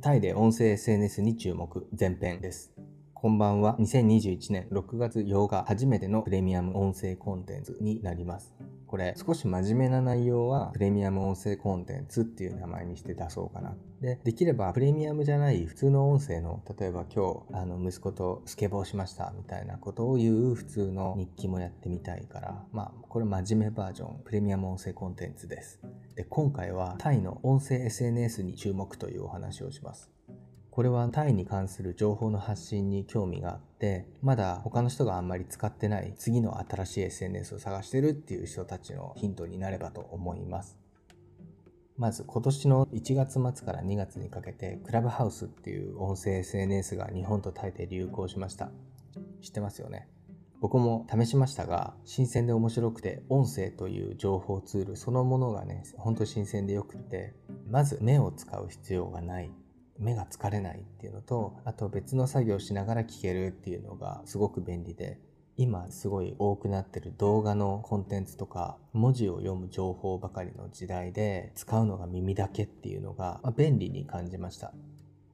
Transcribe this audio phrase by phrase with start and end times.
[0.00, 2.72] タイで音声 SNS に注目前編です。
[3.12, 3.76] こんばんは。
[3.78, 8.54] 2021年6月8日初めてのプレミアム音声コンテンツになります。
[8.90, 13.76] これ少し真面目な内容はプレミアム音声コンテンツっていう名前にして出そうかな。
[14.00, 25.80] で、できればプレミアムじゃない普通の音声の、例えば今日あの息子とスケボーしましたみたいなことを言う普通の日記もやってみたいから、まあこれ真面目バージョンプレミアム音声コンテンツです。
[26.16, 30.10] で、今回はタイの音声 SNS に注目というお話をします。
[30.72, 40.78] これはタイに関する情報の発信に興味があって、まだ他の人があんまり使ってない次の新しい SNS を探してるっていう人たちのヒントになればと思います。
[41.96, 48.70] まず今年の1月末から2月にかけてクラブハウスっていう音声 SNS が日本とタイで流行しました。
[49.42, 50.08] 知ってますよね？
[50.60, 57.34] 僕も試しましたが、新鮮で面白くて、音声という情報ツールそのものがね、ほんと新鮮でよくって、
[57.66, 59.50] まず目を使う必要がない。
[60.00, 65.18] 目が疲れないっていうのと、あと別の作業しながら聞けるっていうのがすごく便利で、
[65.56, 74.72] 今すごい多くなってる動画のコンテンツとか文字を読む情報ばかりの時代で使うのが耳だけっていうのが、ま便利に感じました。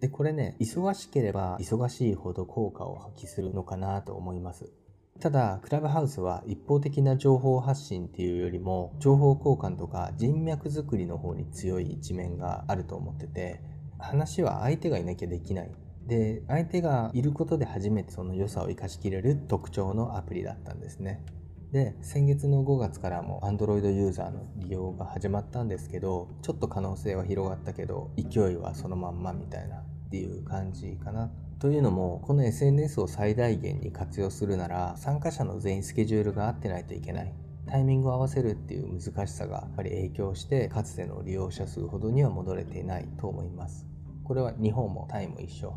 [0.00, 4.72] で、これね、忙しければ忙しいほど効果を発揮するのかなと思います。
[5.20, 13.60] ただ、クラブハウスは一方的な情報発信っていうよりも、情報交換とか人脈作りの方に強い一面があると思ってて、
[14.02, 15.70] 話は相手がいなきゃできない。
[16.06, 21.24] で、相手がいることで初めてその良さを生かしきれる特徴のアプリだったんですね。
[21.72, 31.30] で、先月の5月からも Android ユーザーの利用が始まったんですけど、ちょっと可能性は広がったけど、勢いはそのまんまみたいなっていう感じかな。
[31.60, 37.32] というのも、この SNS を最大限に活用するなら、参加者の全員スケジュールが合ってないといけない。
[37.66, 43.91] タイミングを合わせるっていう難しさがやっぱり影響して、かつての利用者数ほどには戻れていないと思います。
[44.32, 45.74] これは日本もタイも一緒。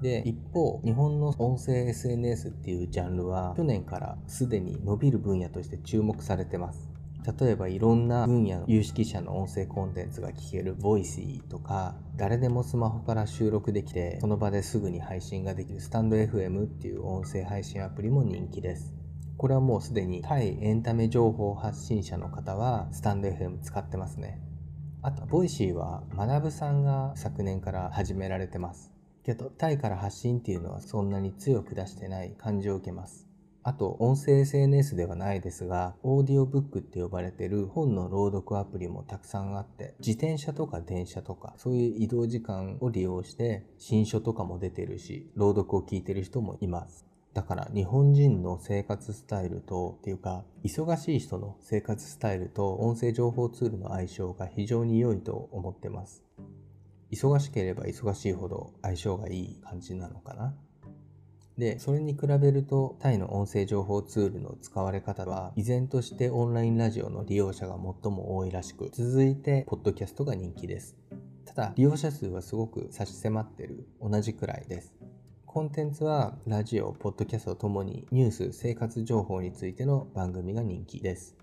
[0.00, 6.90] で、一方、日本の音声 SNS っていうジャンルは、去年からすでに伸びる分野として注目されてます。
[7.38, 18.94] 例えばいろんな分野の有識者の音声コンテンツが聞ける Voicy とか、誰でもスマホから収録できて、その場ですぐに配信ができるスタンド FM っていう音声配信アプリも人気です。
[19.36, 24.45] これはもうすでに対エンタメ情報発信者の方はスタンド FM 使ってますね。
[25.06, 28.90] あと、 Voicy は、学さんが昨年から始められてます。
[29.22, 33.28] けど、タイから発信っていうのはそんなに強く出してない感じを受けます。
[33.62, 47.06] あと、音声 SNS ではないですが、オーディオブックって呼ばれてる本の朗読アプリもたくさんあって、自転車とか電車とか、そういう移動時間を利用して、新書とかも出てるし、朗読を聞いてる人もいます。
[47.36, 56.24] だから日本人の生活スタイルとっていうか忙しい人の生活スタイルと音声情報ツールの相性が非常に良いと思ってます
[57.12, 60.54] 忙しければ忙しいほど相性がいい感じなのかな
[61.58, 70.96] で、それに比べるとタイの音声情報ツールの使われ方は依然としてオンラインラジオの利用者が最も多いらしく、続いてポッドキャストが人気です。
[71.46, 74.94] ただ、利用者数はすごく差し迫ってる同じくらいです。
[75.56, 81.34] コンテンツはラジオ、ポッドキャストともにニュース、生活情報についての番組が人気です。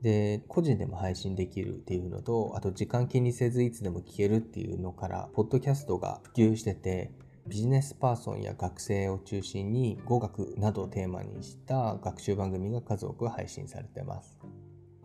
[0.00, 7.10] で、個人でも配信できるっていうのと、あと時間気にせずいつでも聞けるっていうのから、ポッドキャストが普及してて、
[7.48, 14.37] ビジネスパーソンや学生を中心に語学などをテーマにした学習番組が数多く配信されてます。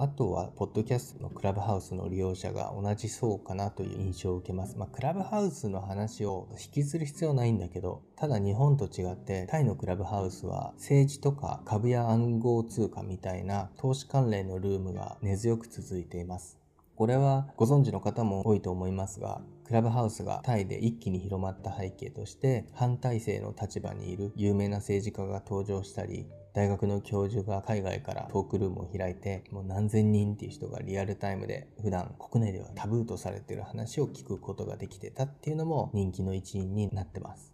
[0.04, 4.78] あとは、ポッドキャストのクラブハウスの利用者が同じそうかなという印象を受けます。
[4.78, 16.58] まあ、クラブハウスの話を引きずる必要ないんだけど、ただ日本と違って、タイのクラブハウスは政治とか株や暗号通貨みたいな投資関連のルームが根強く続いています。
[16.98, 37.54] これはご存知の方も多いと思いますが、クラブハウスがタイで一気に広まった背景として、反体制の立場にいる有名な政治家が登場したり、大学の教授が海外からトークルームを開いて、もう何千人っていう人がリアルタイムで普段国内ではタブーとされてる話を聞くことができてたっていうのも人気の一因になってます。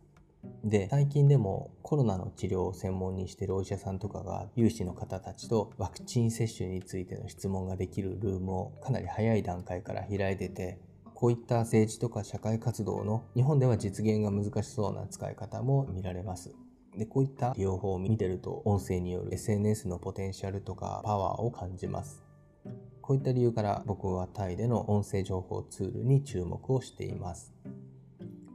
[0.63, 10.77] で、最近でもコロナの治療を専門にしてるお医者さんとかが有志の方たちとワクチン接種についての質問ができるルームをかなり早い段階から開いてて、
[11.19, 16.55] こういった政治とか社会活動の日本では実現が難しそうな使い方も見られます。
[16.95, 22.23] で、こういった利用法を見てると、音声による SNS のポテンシャルとかパワーを感じます。
[23.01, 27.53] こういった理由から僕はタイでの音声情報ツールに注目をしています。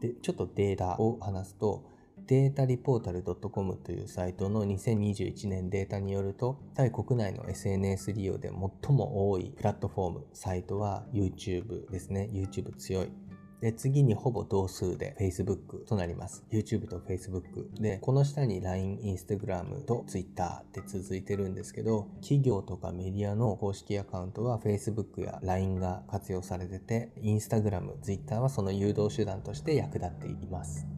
[0.00, 1.84] で、ちょっとデータを話すと、
[2.26, 12.30] データリポータル .com というサイトの2021年データによると、タイ国内の SNS 利用で最も多いプラットフォーム、サイトは YouTube ですね。
[12.32, 13.12] YouTube 強い。
[13.60, 16.44] で、次にほぼ同数で Facebook となります。
[16.50, 30.93] YouTube と Facebook で、この下に LINE、Instagram と Twitter って続いてるんですけど、企業とかメディアの公式アカウントは Facebook や LINE が活用されてて、Instagram、Twitter はその誘導手段として役立っています。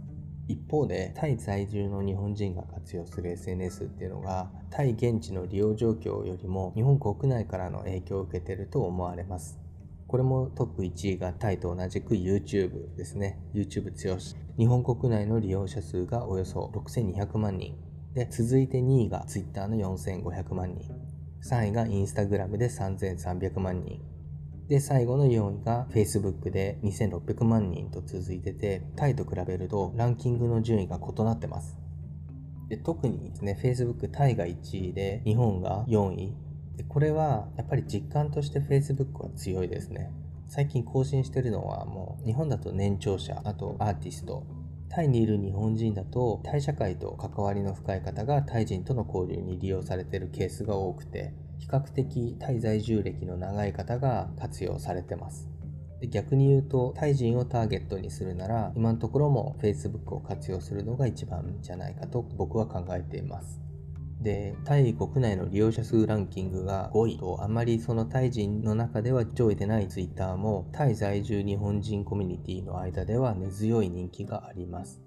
[0.49, 9.59] 一方でタイ在住の日本人が活用する SNS っていうのがタイ現地の利用状況よりも日本国内からの影響を受けてると思われます。
[10.07, 13.41] これもトップ1位がタイと同じく YouTube ですね。
[13.55, 17.77] YouTube 強し日本国内の利用者数がおよそ6200万人。
[18.15, 20.95] で続いて2位が Twitter の4500万人。
[21.43, 24.01] 3位が Instagram で3300万人。
[24.69, 31.79] で、最後の4位が Facebook で2600万人と続いてて、タイと比べるとランキングの順位が異なってます。
[32.69, 36.35] で特にですね、Facebook タイが1位で、日本が4位。
[36.77, 40.11] でこれはやっぱり実感として Facebook は強いですね。
[40.49, 44.45] 最近更新してるのはもう日本だと年長者、あとアーティスト、
[44.89, 55.49] タイにいる日本人だとタイ社会と関わりの深い方がタイ人との交流に利用されているケースが多くて比較的タイ在住歴の長い方が活用されてます。
[56.01, 63.61] で逆に言うとタイ人をターゲットにするなら今のところも Facebook を活用するのが一番じゃないかと僕は考えています。
[64.21, 75.06] でタイ国内の利用者数ランキングが5位とあまりそのタイ人の中では上位でない Twitter もタイ在住日本人コミュニティの間では根強い人気があります。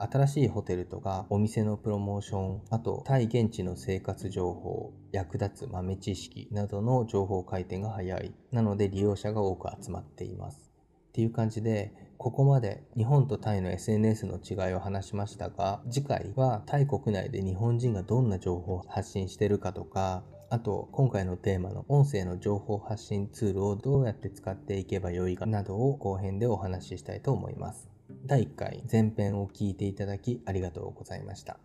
[0.00, 8.32] 新しいホテルとかお店のプロモーション、あとタイ現地の生活情報、役立つ豆知識などの情報回転が早い。
[8.52, 10.70] なので利用者が多く集まっています。
[11.08, 27.97] っていう感じで、ここまで日本とタイの SNS の違いを話しましたが、次回はタイ国内で日本人がどんな情報を発信してるかとか、あと、今回のテーマの音声の情報発信ツールをどうやって使っていけばよいかなどを後編でお話ししたいと思います。
[28.28, 31.56] 第1回前編を聞いていただきありがとうございました。